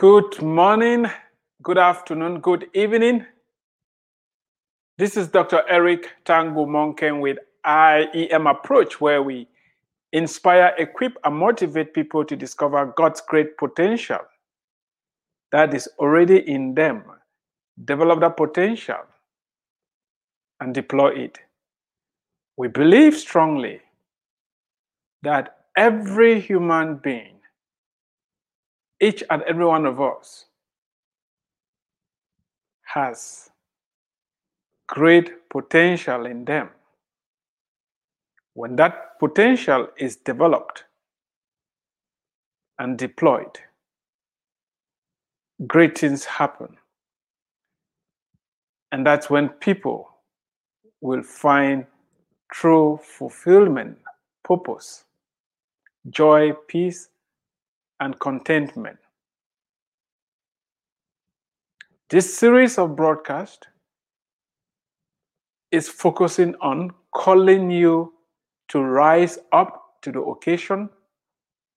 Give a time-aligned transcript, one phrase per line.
[0.00, 1.10] Good morning,
[1.62, 3.26] good afternoon, good evening.
[4.96, 5.62] This is Dr.
[5.68, 7.36] Eric Tangumonkem with
[7.66, 9.46] IEM Approach, where we
[10.14, 14.20] inspire, equip, and motivate people to discover God's great potential
[15.52, 17.04] that is already in them.
[17.84, 19.04] Develop that potential
[20.60, 21.38] and deploy it.
[22.56, 23.82] We believe strongly
[25.24, 27.39] that every human being,
[29.00, 30.46] each and every one of us,
[32.84, 33.50] has
[34.88, 36.68] great potential in them.
[38.54, 40.84] When that potential is developed
[42.78, 43.58] and deployed,
[45.66, 46.76] great things happen.
[48.92, 50.08] And that's when people
[51.00, 51.86] will find
[52.52, 53.98] true fulfillment,
[54.42, 55.04] purpose,
[56.10, 57.08] joy, peace,
[58.00, 58.98] and contentment.
[62.08, 63.68] This series of broadcast
[65.70, 68.14] is focusing on calling you
[68.68, 70.90] to rise up to the occasion,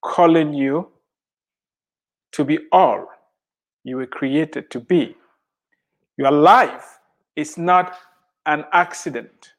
[0.03, 0.89] calling you
[2.31, 3.07] to be all
[3.83, 5.16] you were created to be.
[6.17, 6.99] Your life
[7.35, 7.95] is not
[8.45, 9.53] an accident.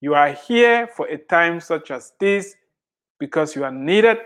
[0.00, 2.54] You are here for a time such as this
[3.18, 4.18] because you are needed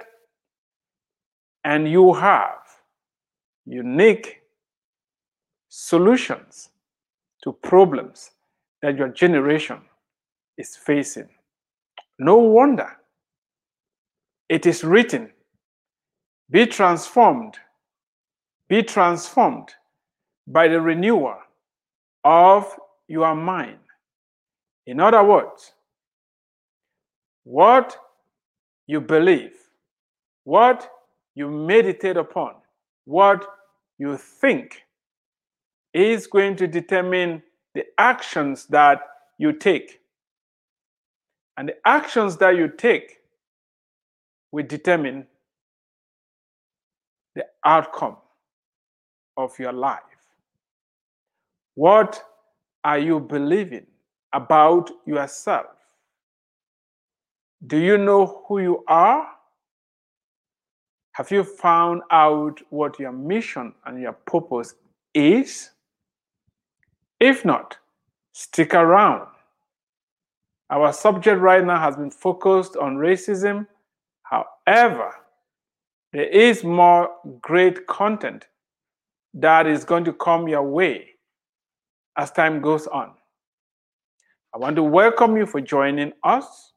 [1.66, 2.60] and you have
[3.64, 4.40] unique
[5.68, 6.70] solutions
[7.42, 8.30] to problems
[8.82, 9.80] that your generation
[10.56, 11.28] is facing.
[12.20, 12.88] No wonder
[14.48, 15.32] it is written
[16.48, 17.56] be transformed,
[18.68, 19.70] be transformed
[20.46, 21.36] by the renewal
[22.22, 22.72] of
[23.08, 23.80] your mind.
[24.86, 25.72] In other words,
[27.42, 27.96] what
[28.86, 29.56] you believe,
[30.44, 30.88] what
[31.36, 32.54] you meditate upon,
[33.04, 33.46] what
[33.98, 34.82] you think
[35.94, 37.42] is going to determine
[37.74, 39.00] the actions that
[39.38, 40.00] you take.
[41.56, 43.18] And the actions that you take
[44.50, 45.26] will determine
[47.34, 48.16] the outcome
[49.36, 50.00] of your life.
[51.74, 52.22] What
[52.82, 53.86] are you believing
[54.32, 55.66] about yourself?
[57.66, 59.35] Do you know who you are?
[61.16, 64.74] Have you found out what your mission and your purpose
[65.14, 65.70] is?
[67.18, 67.78] If not,
[68.32, 69.26] stick around.
[70.68, 73.66] Our subject right now has been focused on racism.
[74.24, 75.14] However,
[76.12, 77.08] there is more
[77.40, 78.48] great content
[79.32, 81.12] that is going to come your way
[82.18, 83.12] as time goes on.
[84.54, 86.74] I want to welcome you for joining us.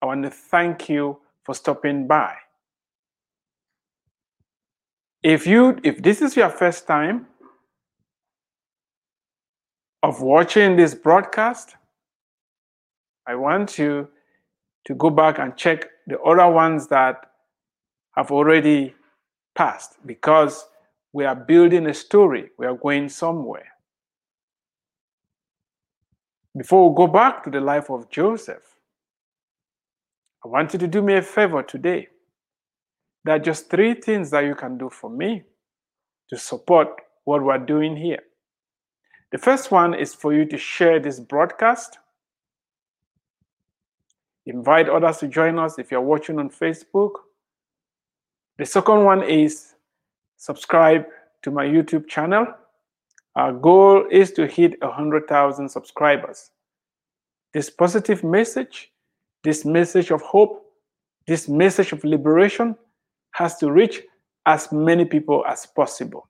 [0.00, 2.34] I want to thank you for stopping by.
[5.24, 7.26] If you if this is your first time
[10.02, 11.76] of watching this broadcast,
[13.26, 14.08] I want you
[14.84, 17.24] to go back and check the other ones that
[18.14, 18.94] have already
[19.54, 20.66] passed because
[21.14, 22.50] we are building a story.
[22.58, 23.68] We are going somewhere.
[26.54, 28.76] Before we go back to the life of Joseph,
[30.44, 32.08] I want you to do me a favor today.
[33.24, 35.42] There are just three things that you can do for me
[36.28, 36.88] to support
[37.24, 38.20] what we're doing here.
[39.32, 41.98] The first one is for you to share this broadcast.
[44.46, 47.12] Invite others to join us if you're watching on Facebook.
[48.58, 49.74] The second one is
[50.36, 51.06] subscribe
[51.42, 52.46] to my YouTube channel.
[53.36, 56.50] Our goal is to hit 100,000 subscribers.
[57.52, 58.92] This positive message,
[59.42, 60.64] this message of hope,
[61.26, 62.76] this message of liberation
[63.34, 64.00] has to reach
[64.46, 66.28] as many people as possible.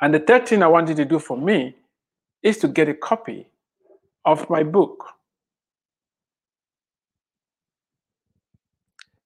[0.00, 1.74] And the third thing I want you to do for me
[2.42, 3.48] is to get a copy
[4.26, 5.04] of my book.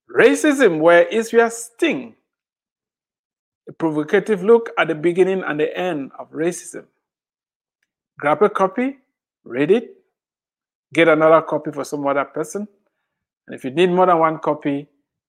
[0.09, 2.15] Racism, where is your sting?
[3.69, 6.85] A provocative look at the beginning and the end of racism.
[8.19, 8.99] Grab a copy,
[9.45, 9.97] read it,
[10.95, 12.69] get another copy for some other person.
[13.47, 14.89] And if you need more than one copy,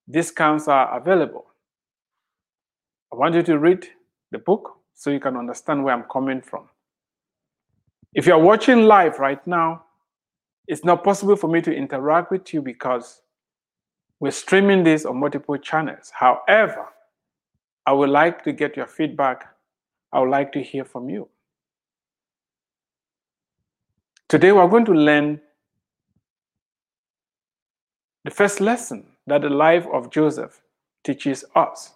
[0.09, 1.45] discounts are available.
[3.11, 3.87] I want you to read
[4.31, 6.69] the book so you can understand where I'm coming from.
[8.13, 9.83] If you're watching live right now,
[10.67, 13.21] it's not possible for me to interact with you because
[14.19, 16.11] we're streaming this on multiple channels.
[16.13, 16.87] However,
[17.85, 19.45] I would like to get your feedback.
[20.11, 21.29] I would like to hear from you.
[24.27, 25.39] Today, we're going to learn
[28.25, 30.61] the first lesson that the life of Joseph
[31.03, 31.93] teaches us.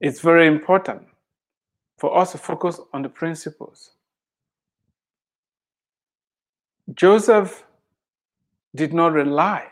[0.00, 1.02] it's very important
[1.98, 3.92] for us to focus on the principles.
[6.94, 7.64] Joseph
[8.76, 9.66] did not rely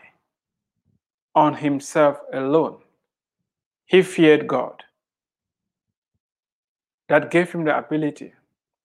[1.35, 2.79] on himself alone.
[3.85, 4.83] He feared God.
[7.09, 8.33] That gave him the ability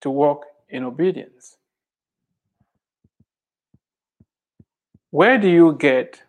[0.02, 1.56] to walk in obedience.
[5.10, 6.22] Where do you get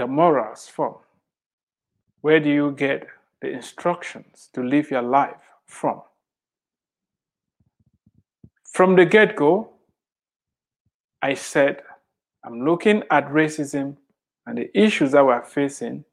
[0.00, 0.94] your morals from?
[2.22, 3.06] Where do you get
[3.40, 6.00] the instructions to live your life from?
[8.64, 9.70] From the get go,
[11.22, 11.82] I said,
[12.44, 13.96] I'm looking at racism
[14.46, 16.04] and the issues that we're facing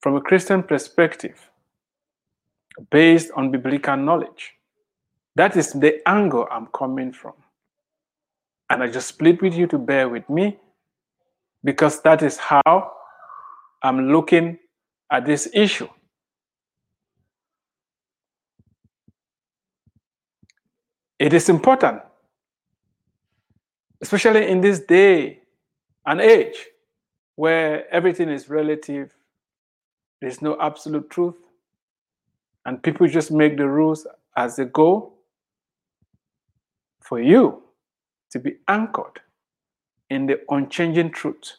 [0.00, 1.50] from a Christian perspective
[2.90, 4.54] based on biblical knowledge.
[5.36, 7.34] That is the angle I'm coming from.
[8.70, 10.58] And I just plead with you to bear with me
[11.64, 12.92] because that is how
[13.82, 14.58] I'm looking
[15.10, 15.88] at this issue.
[21.18, 22.00] It is important,
[24.00, 25.40] especially in this day
[26.06, 26.66] and age
[27.36, 29.14] where everything is relative,
[30.20, 31.36] there's no absolute truth,
[32.64, 34.06] and people just make the rules
[34.36, 35.14] as they go.
[37.02, 37.64] For you
[38.30, 39.20] to be anchored
[40.10, 41.56] in the unchanging truth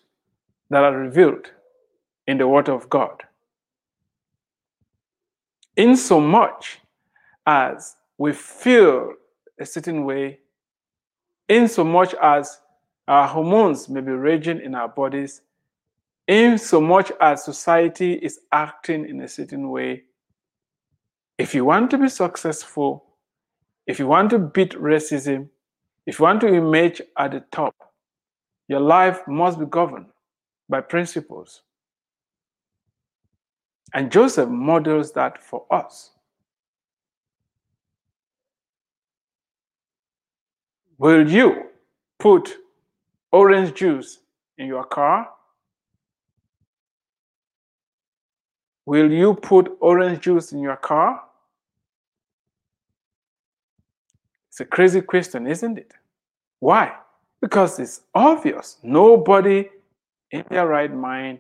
[0.70, 1.52] that are revealed
[2.28, 3.24] in the Word of God.
[5.76, 6.80] In so much
[7.48, 9.14] as we feel
[9.60, 10.40] a certain way,
[11.48, 12.60] in so much as
[13.08, 15.42] our hormones may be raging in our bodies,
[16.28, 20.04] in so much as society is acting in a certain way,
[21.38, 23.04] if you want to be successful,
[23.88, 25.50] if you want to beat racism,
[26.06, 27.91] if you want to emerge at the top,
[28.72, 30.06] your life must be governed
[30.70, 31.64] by principles.
[33.94, 36.12] And Joseph models that for us.
[40.98, 41.64] Will you
[42.18, 42.56] put
[43.34, 44.20] orange juice
[44.58, 45.30] in your car?
[48.86, 51.22] Will you put orange juice in your car?
[54.48, 55.92] It's a crazy question, isn't it?
[56.62, 56.94] Why?
[57.42, 58.78] Because it's obvious.
[58.84, 59.70] Nobody
[60.32, 61.40] in their right mind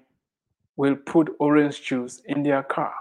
[0.76, 2.94] will put orange juice in their car.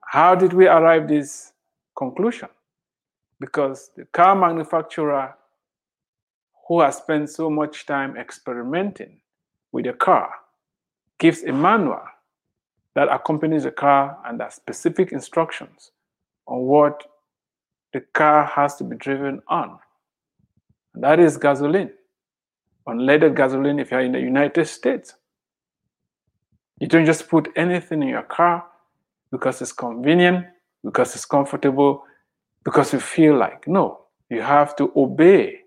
[0.00, 1.52] How did we arrive this
[1.96, 2.48] conclusion?
[3.40, 5.34] Because the car manufacturer
[6.66, 9.20] who has spent so much time experimenting
[9.72, 10.30] with a car
[11.18, 12.02] gives a manual
[12.94, 15.90] that accompanies the car and has specific instructions
[16.46, 17.04] on what
[17.92, 19.78] the car has to be driven on.
[20.94, 21.90] That is gasoline,
[22.88, 25.14] unleaded gasoline if you're in the United States.
[26.78, 28.64] You don't just put anything in your car
[29.32, 30.46] because it's convenient,
[30.84, 32.04] because it's comfortable,
[32.64, 33.66] because you feel like.
[33.66, 35.60] No, you have to obey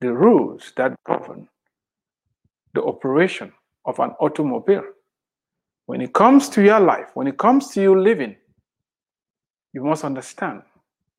[0.00, 1.48] the rules that govern
[2.74, 3.52] the operation
[3.86, 4.84] of an automobile.
[5.86, 8.36] When it comes to your life, when it comes to you living,
[9.72, 10.62] you must understand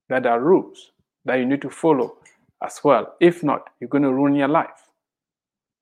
[0.10, 0.91] that there are rules
[1.24, 2.17] that you need to follow
[2.65, 3.15] as well.
[3.19, 4.89] If not, you're going to ruin your life.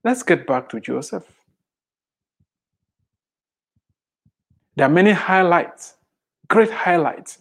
[0.04, 1.26] Let's get back to Joseph.
[4.76, 5.96] There are many highlights,
[6.48, 7.38] great highlights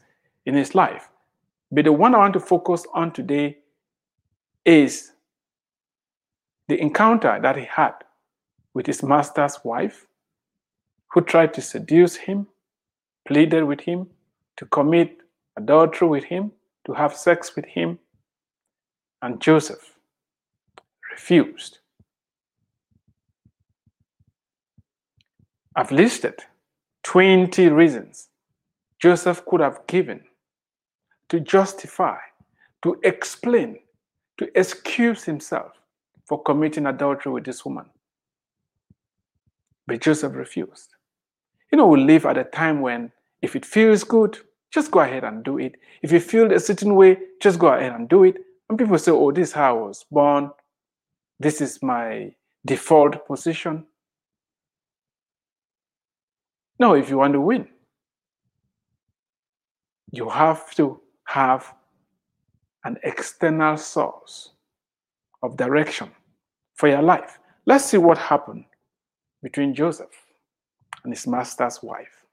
[0.46, 1.08] in his life.
[1.70, 3.58] But the one I want to focus on today
[4.64, 5.12] is
[6.68, 7.94] the encounter that he had
[8.74, 10.06] with his master's wife,
[11.08, 12.46] who tried to seduce him,
[13.26, 14.06] pleaded with him
[14.56, 15.18] to commit
[15.56, 16.52] adultery with him,
[16.86, 17.98] to have sex with him,
[19.22, 19.94] and Joseph
[21.10, 21.78] refused.
[25.74, 26.34] I've listed
[27.04, 28.28] 20 reasons
[29.00, 30.22] Joseph could have given
[31.28, 32.18] to justify,
[32.82, 33.78] to explain,
[34.38, 35.72] to excuse himself
[36.26, 37.86] for committing adultery with this woman.
[39.86, 40.94] But Joseph refused.
[41.70, 44.38] You know, we live at a time when if it feels good,
[44.70, 45.76] just go ahead and do it.
[46.02, 48.36] If you feel a certain way, just go ahead and do it.
[48.72, 50.50] And people say, oh, this is how I was born.
[51.38, 53.84] This is my default position.
[56.78, 57.68] No, if you want to win,
[60.10, 61.70] you have to have
[62.84, 64.52] an external source
[65.42, 66.10] of direction
[66.76, 67.40] for your life.
[67.66, 68.64] Let's see what happened
[69.42, 70.16] between Joseph
[71.04, 72.24] and his master's wife.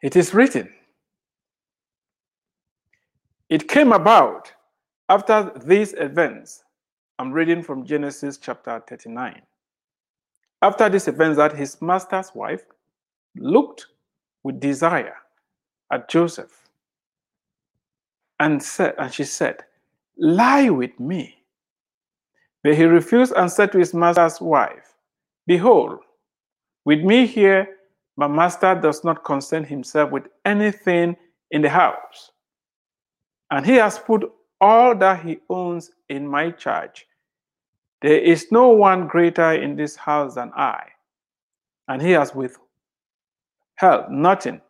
[0.00, 0.72] It is written.
[3.50, 4.52] It came about
[5.08, 6.64] after these events.
[7.18, 9.42] I'm reading from Genesis chapter 39.
[10.62, 12.62] after this event that his master's wife
[13.36, 13.86] looked
[14.44, 15.16] with desire
[15.92, 16.68] at Joseph
[18.40, 19.64] and said, and she said,
[20.18, 21.36] Lie with me.
[22.64, 24.94] But he refused and said to his master's wife,
[25.46, 26.00] Behold,
[26.84, 27.68] with me here,
[28.16, 31.16] my master does not concern himself with anything
[31.52, 32.32] in the house.
[33.50, 37.06] And he has put all that he owns in my charge.
[38.02, 40.82] There is no one greater in this house than I.
[41.88, 44.60] And he has withheld nothing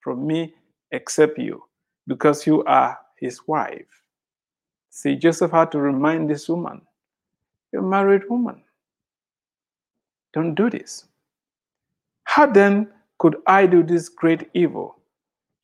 [0.00, 0.54] from me
[0.90, 1.62] except you,
[2.06, 3.86] because you are his wife.
[4.90, 6.82] See, Joseph had to remind this woman,
[7.72, 8.62] You're a married woman.
[10.32, 11.06] Don't do this.
[12.24, 12.88] How then
[13.18, 14.98] could I do this great evil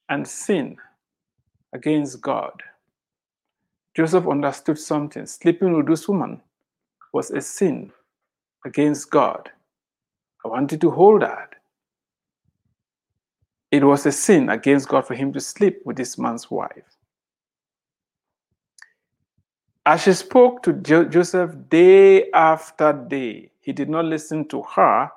[0.08, 0.76] and sin
[1.72, 2.62] against God?
[3.96, 5.26] Joseph understood something.
[5.26, 6.40] Sleeping with this woman
[7.12, 7.92] was a sin
[8.66, 9.50] against God.
[10.44, 11.54] I wanted to hold that.
[13.70, 16.84] It was a sin against God for him to sleep with this man's wife.
[19.86, 25.10] As she spoke to jo- Joseph day after day, he did not listen to her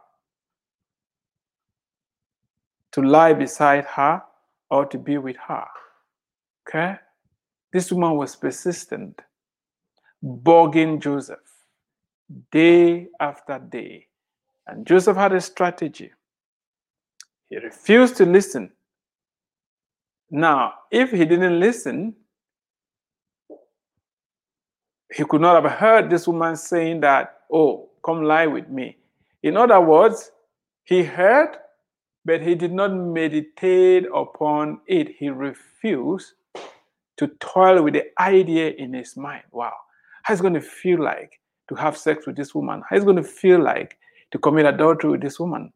[2.93, 4.23] to lie beside her
[4.71, 5.65] or to be with her.
[6.67, 6.95] Okay?
[7.71, 9.19] This woman was persistent,
[10.23, 11.39] bugging Joseph
[12.51, 14.07] day after day.
[14.67, 16.11] And Joseph had a strategy.
[17.49, 18.71] He refused to listen.
[20.31, 22.15] Now, if he didn't listen,
[25.13, 28.97] he could not have heard this woman saying that, Oh, come lie with me.
[29.43, 30.31] In other words,
[30.85, 31.57] he heard,
[32.25, 35.09] but he did not meditate upon it.
[35.17, 36.33] He refused
[37.17, 39.43] to toil with the idea in his mind.
[39.51, 39.73] Wow,
[40.23, 41.39] how is going to feel like
[41.69, 42.81] to have sex with this woman?
[42.89, 43.97] How is going to feel like
[44.31, 45.71] to commit adultery with this woman?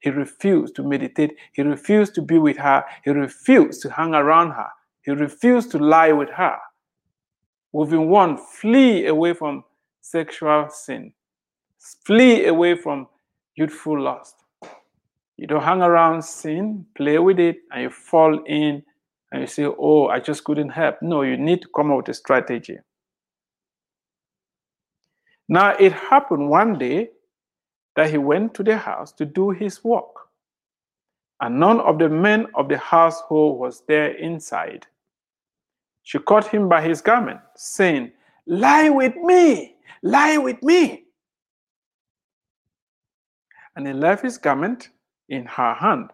[0.00, 1.36] He refused to meditate.
[1.52, 2.84] He refused to be with her.
[3.04, 4.68] He refused to hang around her.
[5.02, 6.56] He refused to lie with her.
[7.72, 9.64] Moving one, flee away from
[10.00, 11.12] sexual sin.
[12.04, 13.06] Flee away from
[13.54, 14.36] youthful lust.
[15.36, 18.82] You don't hang around sin, play with it, and you fall in
[19.32, 20.96] and you say, Oh, I just couldn't help.
[21.02, 22.78] No, you need to come up with a strategy.
[25.48, 27.10] Now, it happened one day
[27.96, 30.14] that he went to the house to do his work,
[31.40, 34.86] and none of the men of the household was there inside.
[36.02, 38.12] She caught him by his garment, saying,
[38.46, 41.04] Lie with me, lie with me.
[43.76, 44.90] And he left his garment
[45.28, 46.10] in her hand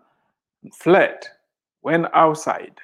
[0.63, 1.27] and fled,
[1.83, 2.79] went outside.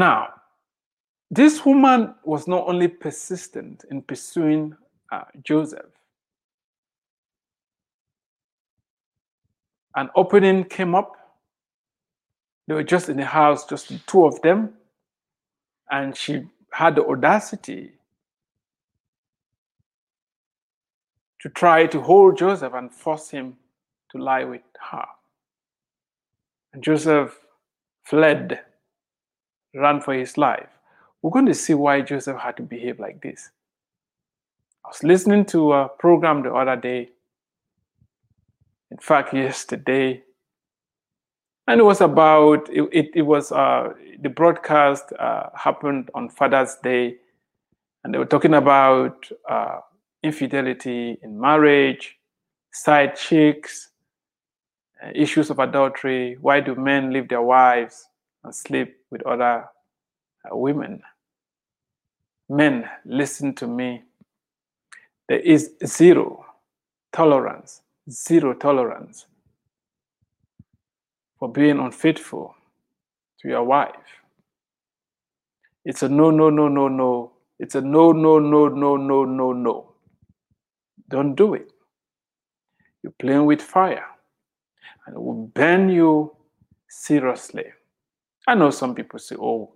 [0.00, 0.32] Now,
[1.30, 4.74] this woman was not only persistent in pursuing
[5.12, 5.92] uh, Joseph,
[9.96, 11.12] an opening came up.
[12.66, 14.72] They were just in the house, just the two of them,
[15.90, 17.92] and she had the audacity
[21.42, 23.58] to try to hold Joseph and force him
[24.12, 25.04] to lie with her.
[26.72, 27.38] And Joseph
[28.04, 28.60] fled
[29.74, 30.68] ran for his life.
[31.22, 33.50] We're going to see why Joseph had to behave like this.
[34.84, 37.10] I was listening to a program the other day,
[38.90, 40.22] in fact, yesterday,
[41.66, 46.76] and it was about it, it, it was uh, the broadcast uh, happened on Father's
[46.82, 47.16] Day,
[48.02, 49.78] and they were talking about uh,
[50.22, 52.18] infidelity in marriage,
[52.72, 53.90] side chicks,
[55.04, 56.36] uh, issues of adultery.
[56.40, 58.08] Why do men leave their wives?
[58.44, 59.66] And sleep with other
[60.44, 61.02] uh, women.
[62.48, 64.02] Men, listen to me.
[65.28, 66.44] There is zero
[67.12, 69.26] tolerance, zero tolerance
[71.38, 72.54] for being unfaithful
[73.40, 73.94] to your wife.
[75.84, 77.32] It's a no, no, no, no, no.
[77.58, 79.92] It's a no, no, no, no, no, no, no.
[81.08, 81.72] Don't do it.
[83.02, 84.04] You're playing with fire
[85.06, 86.36] and it will burn you
[86.88, 87.64] seriously.
[88.46, 89.72] I know some people say, oh,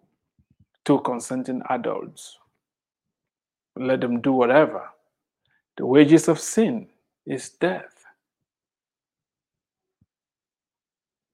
[0.84, 2.38] two consenting adults,
[3.76, 4.88] let them do whatever.
[5.76, 6.88] The wages of sin
[7.26, 7.92] is death.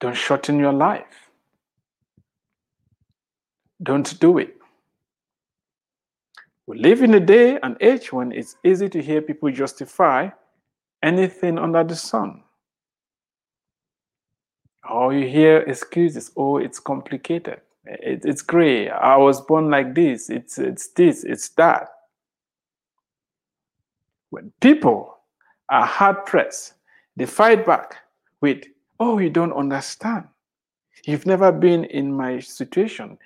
[0.01, 1.31] Don't shorten your life.
[3.83, 4.57] Don't do it.
[6.67, 10.29] We live in a day and age when it's easy to hear people justify
[11.03, 12.43] anything under the sun.
[14.89, 16.31] Oh, you hear excuses.
[16.37, 17.61] Oh, it's complicated.
[17.85, 18.89] It, it's gray.
[18.89, 20.31] I was born like this.
[20.31, 21.25] It's it's this.
[21.25, 21.89] It's that.
[24.31, 25.19] When people
[25.69, 26.75] are hard pressed,
[27.17, 27.97] they fight back
[28.41, 28.65] with,
[28.99, 30.27] Oh, you don't understand.
[31.05, 33.19] You've never been in my situation.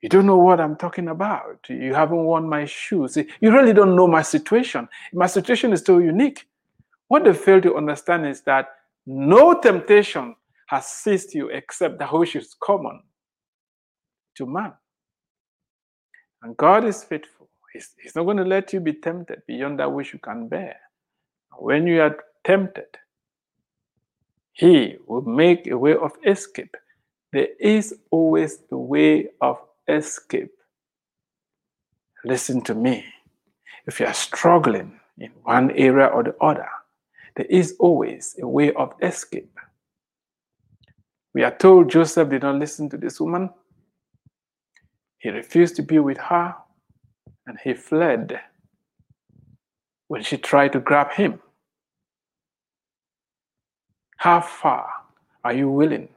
[0.00, 1.60] You don't know what I'm talking about.
[1.68, 3.16] You haven't worn my shoes.
[3.16, 4.88] You really don't know my situation.
[5.12, 6.48] My situation is so unique.
[7.08, 8.70] What they fail to understand is that
[9.06, 10.34] no temptation
[10.80, 13.02] seized you except that which is common
[14.36, 14.72] to man.
[16.42, 17.48] And God is faithful.
[17.72, 20.76] He's, he's not going to let you be tempted beyond that which you can bear.
[21.58, 22.86] When you are tempted,
[24.52, 26.76] He will make a way of escape.
[27.32, 30.52] There is always a way of escape.
[32.24, 33.04] Listen to me.
[33.86, 36.68] If you are struggling in one area or the other,
[37.36, 39.58] there is always a way of escape.
[41.34, 43.50] We are told Joseph did not listen to this woman.
[45.18, 46.54] He refused to be with her
[47.46, 48.40] and he fled
[50.08, 51.40] when she tried to grab him.
[54.18, 54.88] How far
[55.42, 56.08] are you willing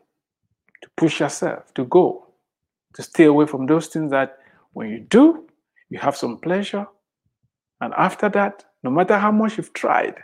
[0.82, 2.28] to push yourself to go,
[2.94, 4.40] to stay away from those things that
[4.74, 5.48] when you do,
[5.90, 6.86] you have some pleasure?
[7.82, 10.16] And after that, no matter how much you've tried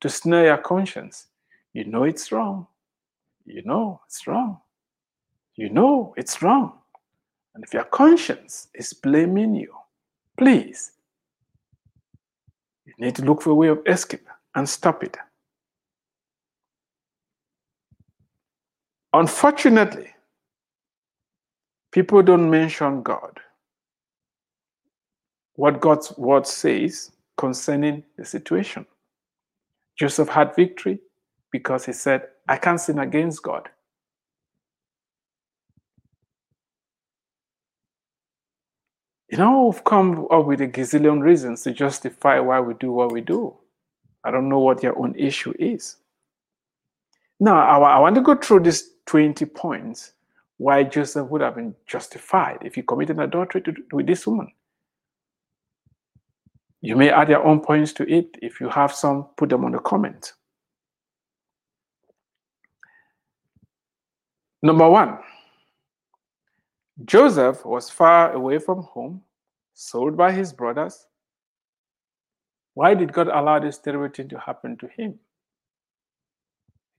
[0.00, 1.28] to snare your conscience,
[1.72, 2.66] you know it's wrong.
[3.44, 4.58] You know it's wrong.
[5.56, 6.78] You know it's wrong.
[7.54, 9.74] And if your conscience is blaming you,
[10.38, 10.92] please,
[12.86, 15.16] you need to look for a way of escape and stop it.
[19.12, 20.08] Unfortunately,
[21.90, 23.38] people don't mention God.
[25.54, 28.86] What God's word says concerning the situation.
[29.98, 30.98] Joseph had victory
[31.52, 33.68] because he said, I can't sin against God.
[39.30, 43.12] You know, we've come up with a gazillion reasons to justify why we do what
[43.12, 43.56] we do.
[44.24, 45.96] I don't know what your own issue is.
[47.40, 50.12] Now, I, want to go through these 20 points
[50.58, 53.62] why Joseph would have been justified if he committed adultery
[53.92, 54.52] with this woman.
[56.82, 58.36] You may add your own points to it.
[58.42, 60.34] If you have some, put them on the comment.
[64.62, 65.18] Number one,
[67.04, 69.22] Joseph was far away from home,
[69.74, 71.06] sold by his brothers.
[72.74, 75.18] Why did God allow this terrible thing to happen to him?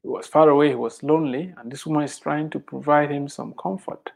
[0.01, 3.29] He was far away, he was lonely, and this woman is trying to provide him
[3.29, 4.11] some comfort.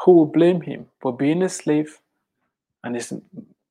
[0.00, 2.00] Who will blame him for being a slave
[2.82, 3.12] and his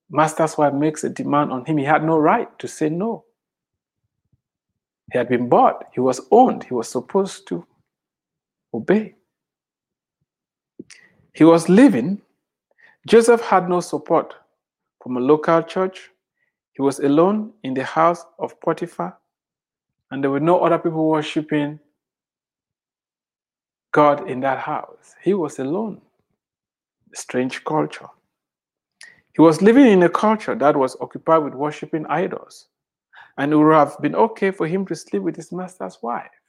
[0.10, 1.78] master's wife makes a demand on him?
[1.78, 3.26] He had no right to say no.
[5.12, 7.66] He had been bought, he was owned, he was supposed to
[8.74, 9.16] obey.
[11.34, 12.22] He was living.
[13.08, 14.34] Joseph had no support
[15.02, 16.10] from a local church.
[16.74, 19.18] He was alone in the house of Potiphar,
[20.10, 21.80] and there were no other people worshiping
[23.92, 25.16] God in that house.
[25.22, 26.02] He was alone.
[27.14, 28.08] Strange culture.
[29.34, 32.68] He was living in a culture that was occupied with worshiping idols,
[33.38, 36.41] and it would have been okay for him to sleep with his master's wife.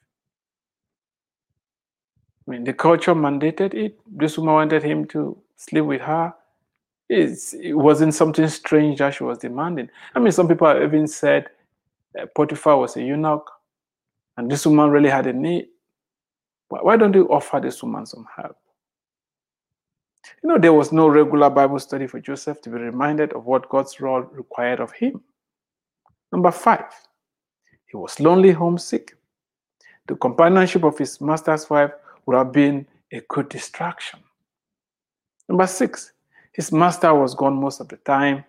[2.46, 3.98] I mean, the culture mandated it.
[4.07, 6.35] This woman wanted him to sleep with her.
[7.09, 9.88] It's, it wasn't something strange that she was demanding.
[10.14, 11.46] I mean, some people have even said
[12.18, 13.48] uh, Potiphar was a eunuch
[14.37, 15.68] and this woman really had a need.
[16.68, 18.57] Why, why don't you offer this woman some help?
[20.42, 23.68] You know, there was no regular Bible study for Joseph to be reminded of what
[23.68, 25.20] God's role required of him.
[26.33, 26.87] Number five,
[27.87, 29.16] he was lonely, homesick.
[30.09, 31.92] The companionship of his master's wife
[32.26, 34.20] would have been a good distraction.
[35.48, 36.12] Number six,
[36.52, 38.44] his master was gone most of the time.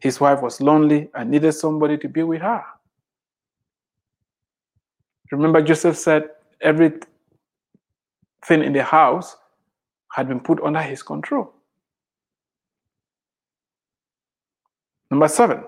[0.00, 2.64] His wife was lonely and needed somebody to be with her.
[5.30, 7.02] Remember, Joseph said everything
[8.50, 9.36] in the house
[10.12, 11.52] had been put under his control.
[15.10, 15.64] Number seven,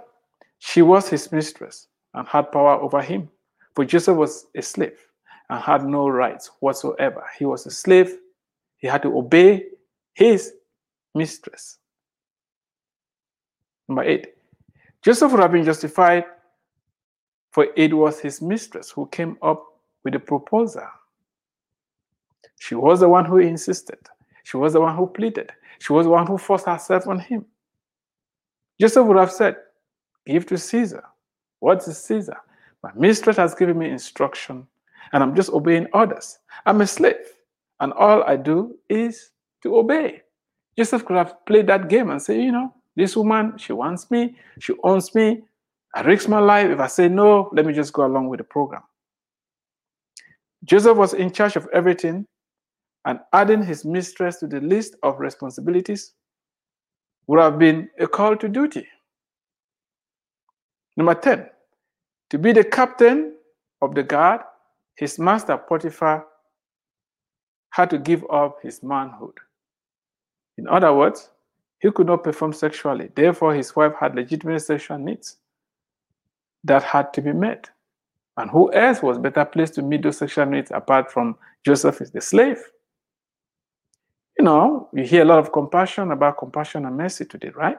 [0.58, 3.28] she was his mistress and had power over him,
[3.74, 5.07] for Joseph was a slave
[5.50, 7.24] and had no rights whatsoever.
[7.38, 8.18] He was a slave.
[8.76, 9.66] He had to obey
[10.14, 10.52] his
[11.14, 11.78] mistress.
[13.88, 14.34] Number eight,
[15.02, 16.24] Joseph would have been justified,
[17.50, 19.64] for it was his mistress who came up
[20.04, 20.86] with the proposal.
[22.58, 23.98] She was the one who insisted.
[24.44, 25.52] She was the one who pleaded.
[25.78, 27.46] She was the one who forced herself on him.
[28.80, 29.56] Joseph would have said,
[30.26, 31.04] Give to Caesar.
[31.60, 32.36] What is Caesar?
[32.82, 34.66] My mistress has given me instruction
[35.12, 36.38] and I'm just obeying orders.
[36.66, 37.16] I'm a slave,
[37.80, 39.30] and all I do is
[39.62, 40.22] to obey.
[40.76, 44.36] Joseph could have played that game and say, you know, this woman, she wants me,
[44.60, 45.42] she owns me,
[45.94, 46.68] I risk my life.
[46.70, 48.82] If I say no, let me just go along with the program.
[50.64, 52.26] Joseph was in charge of everything,
[53.04, 56.14] and adding his mistress to the list of responsibilities
[57.26, 58.86] would have been a call to duty.
[60.96, 61.48] Number 10,
[62.30, 63.34] to be the captain
[63.80, 64.40] of the guard,
[64.98, 66.26] his master Potiphar
[67.70, 69.34] had to give up his manhood.
[70.56, 71.30] In other words,
[71.78, 73.08] he could not perform sexually.
[73.14, 75.36] Therefore, his wife had legitimate sexual needs
[76.64, 77.70] that had to be met.
[78.36, 82.10] And who else was better placed to meet those sexual needs apart from Joseph is
[82.10, 82.60] the slave?
[84.36, 87.78] You know, you hear a lot of compassion about compassion and mercy today, right?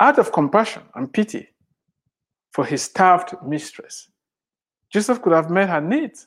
[0.00, 1.48] Out of compassion and pity
[2.50, 4.08] for his starved mistress,
[4.92, 6.26] Joseph could have met her needs.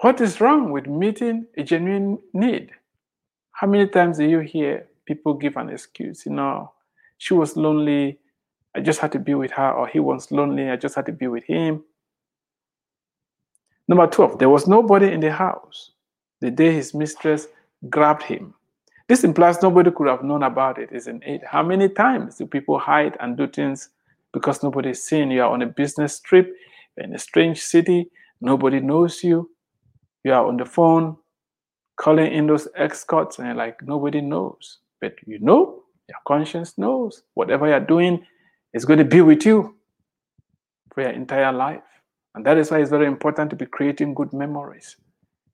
[0.00, 2.70] What is wrong with meeting a genuine need?
[3.52, 6.24] How many times do you hear people give an excuse?
[6.24, 6.72] You know,
[7.18, 8.18] she was lonely,
[8.74, 11.12] I just had to be with her, or he was lonely, I just had to
[11.12, 11.82] be with him.
[13.88, 15.90] Number 12, there was nobody in the house
[16.40, 17.48] the day his mistress
[17.90, 18.54] grabbed him.
[19.08, 21.42] This implies nobody could have known about it, isn't it?
[21.44, 23.88] How many times do people hide and do things
[24.32, 25.30] because nobody's seen?
[25.30, 26.54] You are on a business trip
[26.98, 29.50] in a strange city, nobody knows you.
[30.24, 31.16] You are on the phone
[31.96, 34.78] calling in those escorts, and like nobody knows.
[35.00, 38.24] But you know, your conscience knows whatever you're doing
[38.72, 39.76] is going to be with you
[40.92, 41.82] for your entire life.
[42.34, 44.96] And that is why it's very important to be creating good memories.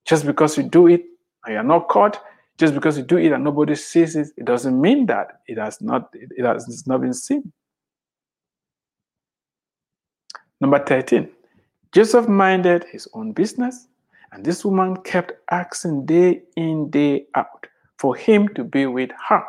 [0.05, 1.05] Just because you do it
[1.45, 2.23] and you're not caught,
[2.59, 5.81] just because you do it and nobody sees it, it doesn't mean that it has
[5.81, 7.53] not it has not been seen.
[10.65, 11.29] Number 13,
[11.93, 13.87] Joseph minded his own business,
[14.33, 17.67] and this woman kept asking day in, day out
[17.99, 19.45] for him to be with her.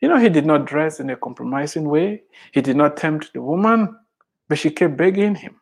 [0.00, 2.24] You know, he did not dress in a compromising way.
[2.50, 3.96] He did not tempt the woman,
[4.48, 5.60] but she kept begging him.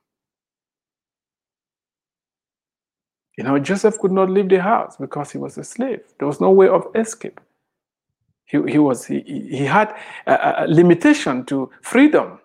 [3.36, 6.00] You know, Joseph could not leave the house because he was a slave.
[6.18, 7.38] There was no way of escape.
[8.46, 9.94] He, he was he, he had
[10.26, 12.39] a, a limitation to freedom.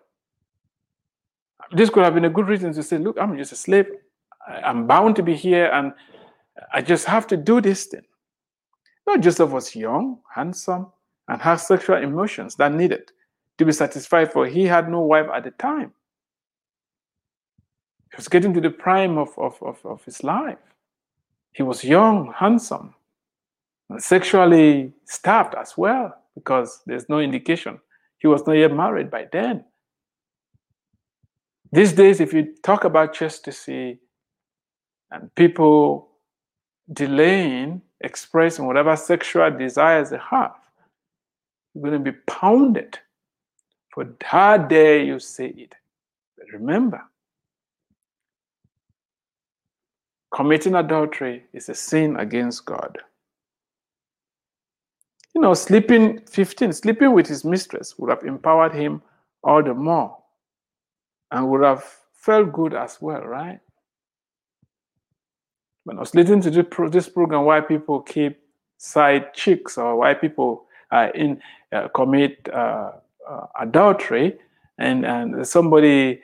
[1.72, 3.88] This could have been a good reason to say, look, I'm just a slave.
[4.48, 5.94] I'm bound to be here and
[6.74, 8.04] I just have to do this thing.
[9.08, 10.88] No, Joseph was young, handsome,
[11.28, 13.12] and had sexual emotions that needed
[13.58, 15.94] to be satisfied, for he had no wife at the time.
[18.12, 20.58] He was getting to the prime of, of, of, of his life.
[21.52, 22.94] He was young, handsome,
[23.90, 27.80] and sexually starved as well, because there's no indication
[28.18, 29.64] he was not yet married by then.
[31.76, 34.00] These days, if you talk about chastity
[35.12, 36.08] and people
[36.94, 40.56] delaying expressing whatever sexual desires they have,
[41.74, 42.98] you're going to be pounded
[43.94, 45.76] for how dare you say it.
[46.38, 47.02] But remember,
[50.34, 52.98] committing adultery is a sin against God.
[55.34, 59.02] You know, sleeping 15, sleeping with his mistress would have empowered him
[59.44, 60.20] all the more
[61.32, 61.84] and would have
[62.14, 63.60] felt good as well, right?
[65.84, 68.40] When I was listening to this program, why people keep
[68.78, 72.92] side chicks or why people uh, in uh, commit uh,
[73.28, 74.38] uh, adultery,
[74.78, 76.22] and and somebody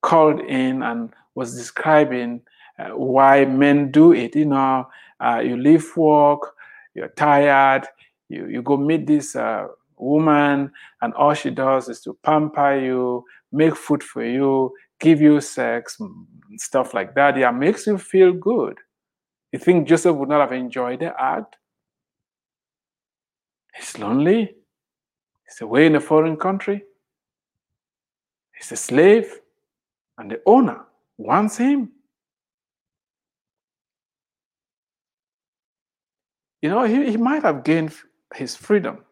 [0.00, 2.40] called in and was describing
[2.78, 4.34] uh, why men do it.
[4.34, 4.88] You know,
[5.20, 6.54] uh, you leave work,
[6.94, 7.86] you're tired,
[8.28, 9.36] you you go meet this
[9.96, 15.40] woman, and all she does is to pamper you, make food for you, give you
[15.40, 16.24] sex, mm,
[16.56, 17.36] stuff like that.
[17.36, 18.78] Yeah, makes you feel good.
[19.52, 21.56] You think Joseph would not have enjoyed the act?
[23.74, 24.54] He's lonely.
[25.46, 26.84] He's away in a foreign country.
[28.56, 29.40] He's a slave,
[30.18, 30.84] and the owner
[31.18, 31.90] wants him.
[36.62, 37.92] You know, he, he might have gained
[38.34, 39.04] his freedom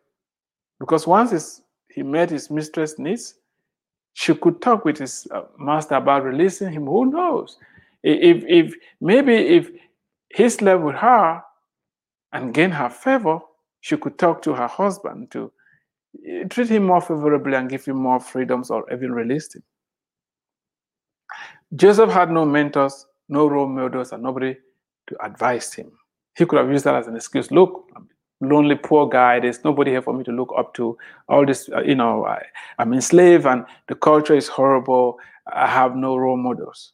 [0.79, 3.35] because once his, he met his mistress' needs,
[4.21, 6.85] she could talk with his uh, master about releasing him.
[6.85, 7.57] Who knows?
[8.03, 9.71] If, if maybe if
[10.29, 11.43] he slept with her
[12.35, 13.39] and gained her favor,
[13.81, 15.51] she could talk to her husband to
[16.29, 19.63] eh, treat him more favorably and give him more freedoms or even release him.
[21.75, 24.55] Joseph had no mentors, no role models, and nobody
[25.07, 25.93] to advise him.
[26.37, 27.51] He could have used that as an excuse.
[27.51, 28.07] Look, I'm
[28.41, 29.41] lonely, poor guy.
[29.41, 30.97] There's nobody here for me to look up to.
[31.29, 32.43] All this, uh, you know, I,
[32.79, 35.19] I'm enslaved and the culture is horrible.
[35.53, 36.93] I have no role models.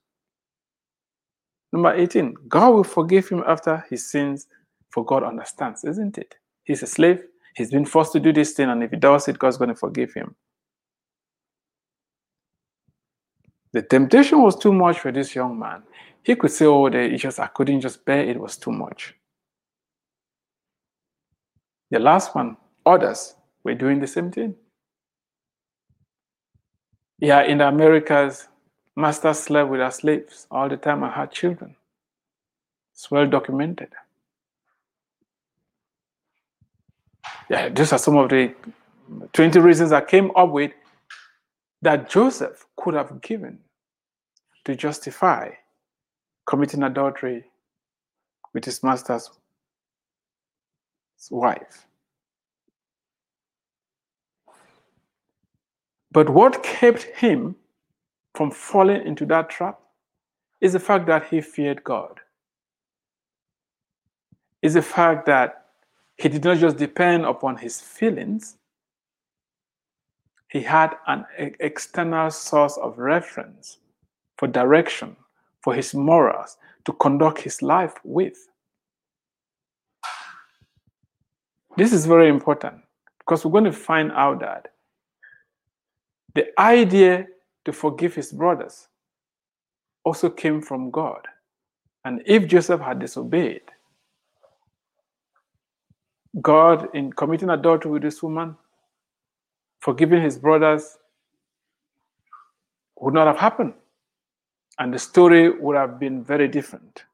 [1.72, 4.46] Number 18, God will forgive him after his sins,
[4.90, 6.36] for God understands, isn't it?
[6.64, 7.22] He's a slave.
[7.54, 9.74] He's been forced to do this thing, and if he does it, God's going to
[9.74, 10.34] forgive him.
[13.72, 15.82] The temptation was too much for this young man.
[16.22, 19.14] He could say, Oh, the, just I couldn't just bear it, it was too much.
[21.90, 24.54] The last one, others were doing the same thing.
[27.18, 28.48] Yeah, in the Americas,
[28.94, 31.76] masters slept with their slaves all the time and had children.
[32.92, 33.88] It's well documented.
[37.48, 38.54] Yeah, these are some of the
[39.32, 40.72] 20 reasons I came up with
[41.82, 43.58] that Joseph could have given
[44.64, 45.50] to justify
[46.46, 47.44] committing adultery
[48.52, 49.30] with his master's
[51.30, 51.86] wife.
[56.12, 57.56] But what kept him
[58.34, 59.78] from falling into that trap
[60.60, 62.20] is the fact that he feared God.
[64.62, 65.66] Is the fact that
[66.16, 68.56] he did not just depend upon his feelings,
[70.48, 71.26] he had an
[71.60, 73.78] external source of reference
[74.38, 75.16] for direction,
[75.60, 78.48] for his morals to conduct his life with.
[81.76, 82.76] This is very important
[83.18, 84.68] because we're going to find out that
[86.34, 87.26] the idea
[87.64, 88.88] to forgive his brothers
[90.04, 91.26] also came from God.
[92.04, 93.62] And if Joseph had disobeyed,
[96.40, 98.56] God, in committing adultery with this woman,
[99.80, 100.98] forgiving his brothers,
[103.00, 103.74] would not have happened.
[104.78, 107.04] And the story would have been very different.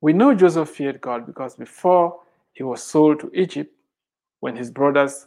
[0.00, 2.20] We know Joseph feared God because before
[2.52, 3.72] he was sold to Egypt,
[4.40, 5.26] when his brothers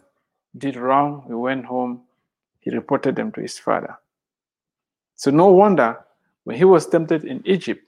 [0.58, 2.02] did wrong, he went home,
[2.60, 3.98] he reported them to his father.
[5.16, 6.00] So, no wonder
[6.44, 7.84] when he was tempted in Egypt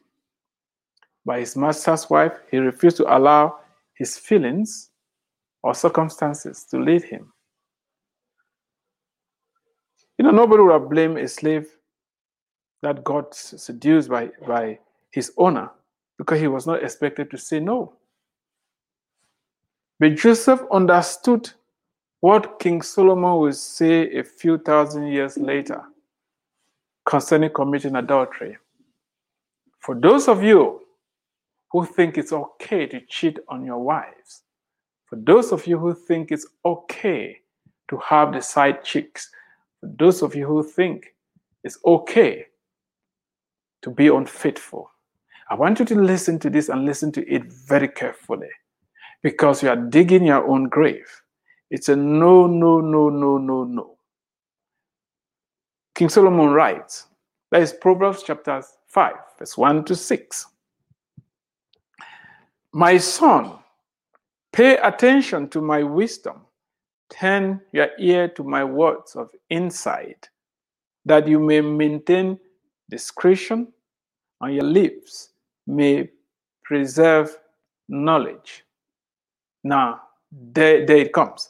[1.26, 3.60] by his master's wife, he refused to allow
[3.94, 4.90] his feelings
[5.64, 7.32] or circumstances to lead him.
[10.18, 11.68] You know, nobody would have blamed a slave
[12.82, 14.80] that got seduced by, by
[15.12, 15.70] his owner
[16.22, 17.94] because he was not expected to say no.
[20.00, 21.50] But Joseph understood
[22.20, 25.82] what King Solomon would say a few thousand years later
[27.08, 28.56] concerning committing adultery.
[29.80, 30.82] For those of you
[31.72, 34.44] who think it's okay to cheat on your wives,
[35.08, 37.40] for those of you who think it's okay
[37.90, 39.32] to have the side chicks,
[39.80, 41.16] for those of you who think
[41.64, 42.46] it's okay
[43.82, 44.92] to be unfaithful,
[45.52, 48.48] I want you to listen to this and listen to it very carefully
[49.22, 51.06] because you are digging your own grave.
[51.70, 53.98] It's a no, no, no, no, no, no.
[55.94, 57.08] King Solomon writes,
[57.52, 60.46] that is Proverbs chapter 5, verse 1 to 6.
[62.72, 63.58] My son,
[64.54, 66.44] Pay attention to my wisdom.
[67.10, 70.30] Turn your ear to my words of insight,
[71.04, 72.40] that you may maintain
[72.90, 73.68] discretion,
[74.42, 75.31] on your lips
[75.68, 76.10] may
[76.64, 77.38] preserve
[77.88, 78.64] knowledge.
[79.64, 81.50] Now, there, there it comes.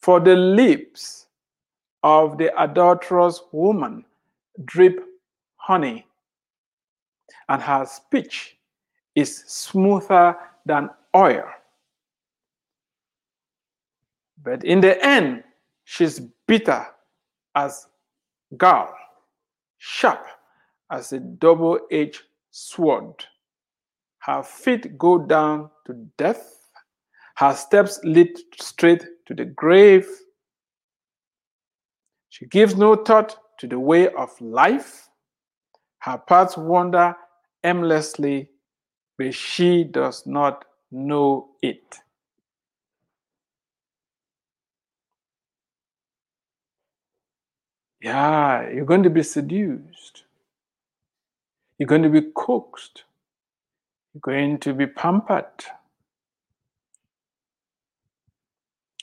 [0.00, 1.26] For the lips
[2.02, 4.04] of the adulterous woman
[4.64, 5.04] drip
[5.56, 6.06] honey,
[7.48, 8.56] and her speech
[9.14, 11.44] is smoother than oil.
[14.42, 15.44] But in the end,
[15.84, 16.86] she's bitter
[17.54, 17.88] as
[18.56, 18.94] gall,
[19.78, 20.26] sharp
[20.90, 23.24] as a double edged sword.
[24.20, 26.60] Her feet go down to death,
[27.36, 30.06] her steps lead straight to the grave.
[32.28, 35.08] She gives no thought to the way of life.
[36.00, 37.16] Her paths wander
[37.64, 38.50] aimlessly,
[39.16, 41.96] but she does not know it.
[48.02, 50.24] Yeah, you're going to be seduced.
[51.78, 53.04] You're going to be coaxed.
[54.12, 55.44] You're going to be pampered.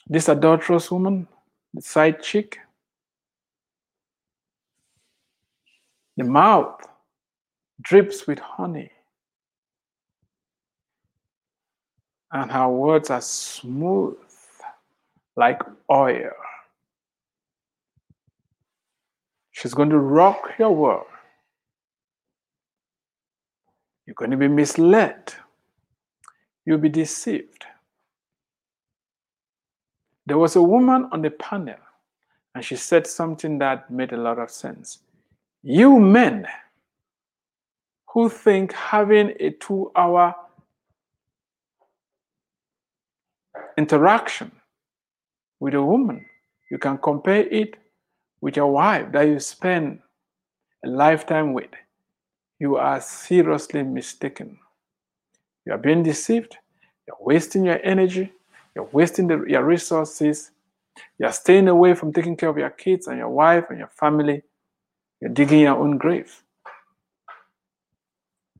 [0.06, 1.28] This adulterous woman,
[1.74, 2.58] the side chick,
[6.16, 6.86] the mouth
[7.80, 8.90] drips with honey,
[12.32, 14.16] and her words are smooth
[15.36, 16.30] like oil.
[19.52, 21.06] She's going to rock your world.
[24.08, 25.34] You're going to be misled.
[26.64, 27.66] You'll be deceived.
[30.24, 31.76] There was a woman on the panel,
[32.54, 35.00] and she said something that made a lot of sense.
[35.62, 36.46] You men
[38.06, 40.34] who think having a two hour
[43.76, 44.50] interaction
[45.60, 46.24] with a woman,
[46.70, 47.76] you can compare it
[48.40, 49.98] with your wife that you spend
[50.82, 51.68] a lifetime with,
[52.58, 54.58] you are seriously mistaken.
[55.64, 56.56] You are being deceived.
[57.06, 58.32] You're wasting your energy.
[58.74, 60.50] You're wasting the, your resources.
[61.18, 64.42] You're staying away from taking care of your kids and your wife and your family.
[65.20, 66.42] You're digging your own grave.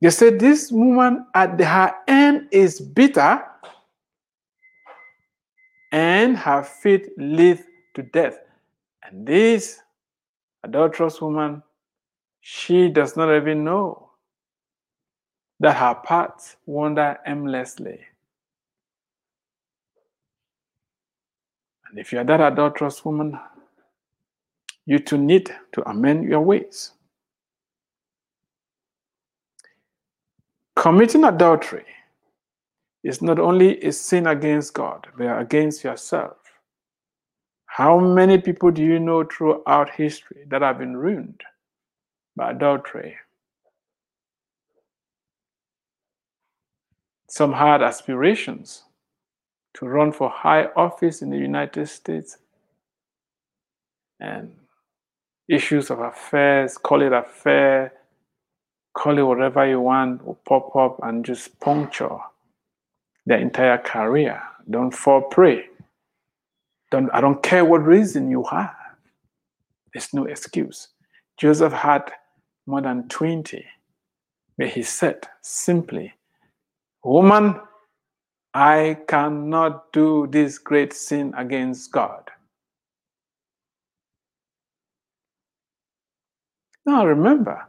[0.01, 3.45] They said this woman at the, her end is bitter
[5.91, 8.39] and her feet lead to death.
[9.03, 9.81] And this
[10.63, 11.63] adulterous woman,
[12.51, 14.09] she does not even know
[15.61, 18.01] that her paths wander aimlessly.
[21.91, 23.39] And if you are that adulterous woman,
[24.87, 26.93] you too need to amend your ways.
[30.75, 31.85] Committing adultery
[33.05, 36.39] is not only a sin against God, but against yourself.
[37.67, 41.43] How many people do you know throughout history that have been ruined
[42.39, 43.17] by adultery?
[47.29, 48.85] Some had aspirations
[49.75, 52.39] to run for high office in the United States
[54.19, 54.55] and
[55.49, 57.93] issues of affairs, call it affair,
[58.95, 62.19] call it whatever you want, will pop up and just puncture
[63.27, 64.43] their entire career.
[64.71, 65.67] Don't fall prey.
[66.91, 68.75] Don't, I don't care what reason you have.
[69.93, 70.89] There's no excuse.
[71.37, 72.11] Joseph had
[72.69, 73.65] more than 20,
[74.59, 76.13] but he said simply,
[77.03, 77.59] Woman,
[78.53, 82.31] I cannot do this great sin against God.
[86.85, 87.67] Now remember,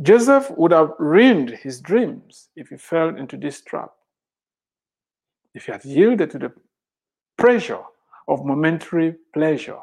[0.00, 3.90] Joseph would have ruined his dreams if he fell into this trap.
[5.54, 6.52] If he had yielded to the
[7.36, 7.82] pressure
[8.26, 9.80] of momentary pleasure,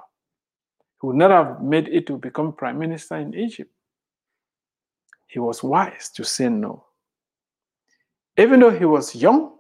[1.00, 3.75] he would not have made it to become prime minister in Egypt.
[5.28, 6.86] He was wise to say no.
[8.38, 9.54] Even though he was young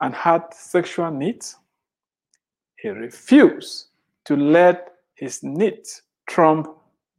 [0.00, 1.56] and had sexual needs,
[2.76, 3.86] he refused
[4.24, 6.68] to let his needs trump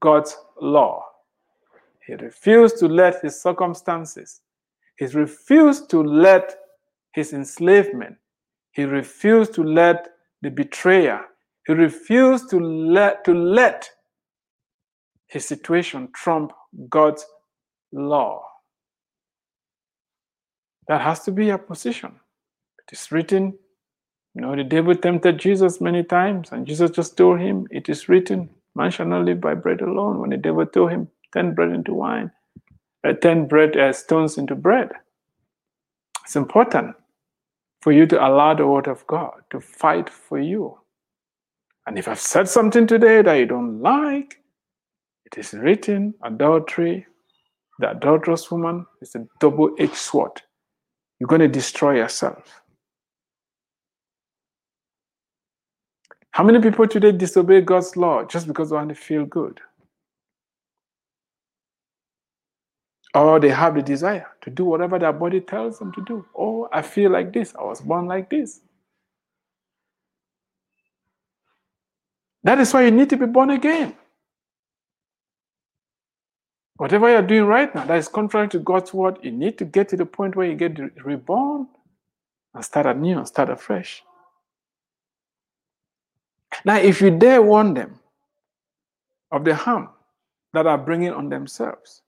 [0.02, 1.06] God's law.
[2.06, 4.42] He refused to let his circumstances,
[4.98, 6.56] he refused to let
[7.14, 8.18] his enslavement,
[8.72, 10.10] he refused to let
[10.42, 11.22] the betrayer,
[11.66, 13.90] he refused to let, to let
[15.28, 16.52] his situation trump
[16.90, 17.26] God's
[17.94, 18.44] law.
[20.88, 22.20] That has to be your position.
[22.80, 23.58] It is written,
[24.36, 28.10] you know, the devil tempted Jesus many times, and Jesus just told him, It is
[28.10, 30.20] written, man shall not live by bread alone.
[30.20, 32.32] When the devil told him, turn bread into wine,
[33.08, 34.90] uh, turn bread uh, stones into bread.
[36.26, 36.96] It's important
[37.82, 40.80] for you to allow the word of God to fight for you.
[41.86, 44.40] And if I've said something today that you don't like,
[45.26, 47.06] it is written adultery,
[47.80, 50.42] the adulterous woman is a double edged sword.
[51.20, 52.62] You're going to destroy yourself.
[56.32, 59.60] How many people today disobey God's law just because they want to feel good?
[63.14, 66.26] Or they have the desire to do whatever their body tells them to do.
[66.36, 67.54] Oh, I feel like this.
[67.56, 68.62] I was born like this.
[72.44, 73.96] That is why you need to be born again.
[76.78, 79.90] Whatever you're doing right now that is contrary to God's word, you need to get
[79.90, 81.68] to the point where you get reborn
[82.54, 84.04] and start anew and start afresh.
[86.66, 88.00] Now, if you dare warn them
[89.32, 89.90] of the harm
[90.54, 92.02] that are bringing on themselves,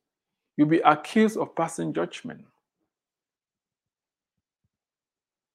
[0.57, 2.41] you'll be accused of passing judgment.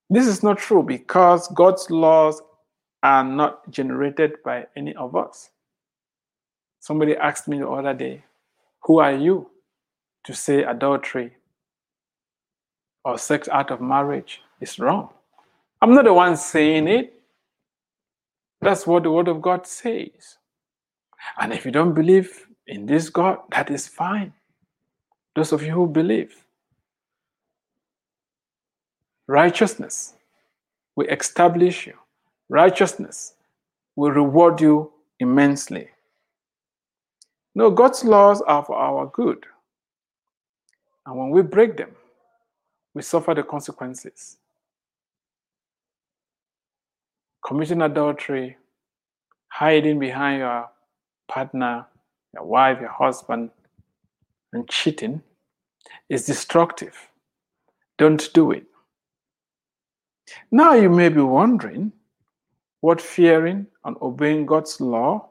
[0.09, 2.43] This is not true because God's laws
[3.03, 5.51] are not generated by any of us.
[6.81, 8.25] Somebody asked me the other day,
[8.85, 9.51] Who are you
[10.25, 11.33] to say adultery
[13.05, 15.11] or sex out of marriage is wrong?
[15.83, 17.15] I'm not the one saying it.
[18.61, 20.37] That's what the Word of God says.
[21.41, 24.33] And if you don't believe in this God, that is fine.
[25.35, 26.45] Those of you who believe,
[29.27, 30.15] righteousness
[30.97, 31.95] will establish you,
[32.49, 33.35] righteousness
[33.97, 35.89] will reward you immensely.
[37.55, 39.45] No, God's laws are for our good.
[41.07, 41.91] And when we break them,
[42.95, 44.39] we suffer the consequences.
[47.45, 48.57] committing adultery,
[49.49, 50.71] hiding behind your
[51.29, 51.87] partner,
[52.35, 53.51] your wife, your husband,
[54.53, 55.23] and cheating
[56.09, 56.97] is destructive.
[57.99, 58.65] Don't do it.
[60.51, 61.93] Now you may be wondering
[62.83, 65.30] what fearing and obeying God's law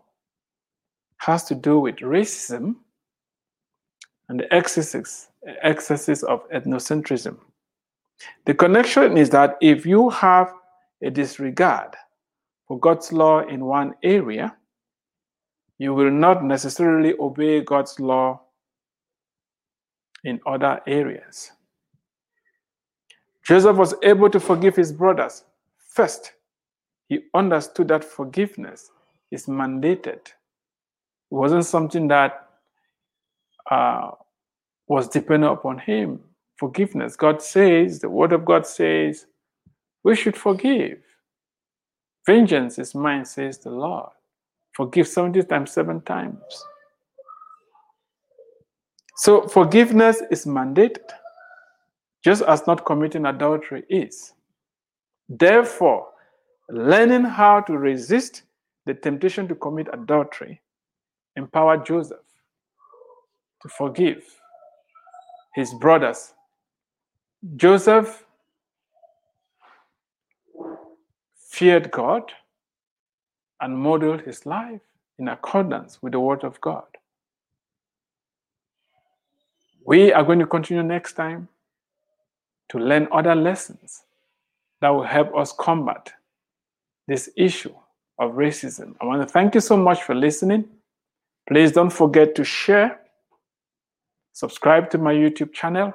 [1.19, 2.75] has to do with racism
[4.27, 5.29] and the excesses,
[5.63, 7.37] excesses of ethnocentrism.
[8.45, 10.53] The connection is that if you have
[11.03, 11.95] a disregard
[12.67, 14.55] for God's law in one area,
[15.77, 18.41] you will not necessarily obey God's law
[20.23, 21.51] in other areas.
[23.45, 25.45] Joseph was able to forgive his brothers.
[25.77, 26.33] First,
[27.07, 28.91] he understood that forgiveness
[29.31, 30.19] is mandated.
[31.31, 32.47] It wasn't something that
[33.69, 34.11] uh,
[34.87, 36.19] was dependent upon him.
[36.57, 37.15] Forgiveness.
[37.15, 39.27] God says, the word of God says,
[40.03, 40.99] we should forgive.
[42.25, 44.09] Vengeance is mine, says the Lord.
[44.73, 46.41] Forgive 70 times, seven times.
[49.17, 51.09] So forgiveness is mandated,
[52.23, 54.33] just as not committing adultery is.
[55.27, 56.07] Therefore,
[56.69, 58.43] learning how to resist
[58.85, 60.61] the temptation to commit adultery
[61.35, 62.19] empowered Joseph
[63.61, 64.23] to forgive
[65.53, 66.33] his brothers.
[67.55, 68.25] Joseph
[71.49, 72.31] feared God
[73.61, 74.81] and modeled his life
[75.17, 76.85] in accordance with the Word of God.
[79.85, 81.49] We are going to continue next time
[82.69, 84.03] to learn other lessons
[84.81, 86.13] that will help us combat
[87.07, 87.73] this issue
[88.19, 88.95] of racism.
[89.01, 90.65] I want to thank you so much for listening.
[91.49, 92.99] Please don't forget to share,
[94.33, 95.91] subscribe to my YouTube channel,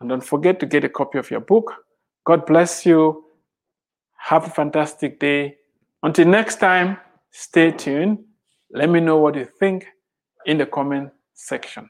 [0.00, 1.72] and don't forget to get a copy of your book.
[2.26, 3.24] God bless you.
[4.18, 5.56] Have a fantastic day.
[6.02, 6.98] Until next time,
[7.30, 8.18] stay tuned.
[8.72, 9.86] Let me know what you think
[10.46, 11.88] in the comment section.